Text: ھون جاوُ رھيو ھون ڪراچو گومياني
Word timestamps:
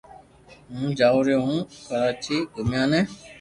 ھون 0.73 0.89
جاوُ 0.99 1.17
رھيو 1.25 1.39
ھون 1.45 1.59
ڪراچو 1.87 2.37
گومياني 2.53 3.01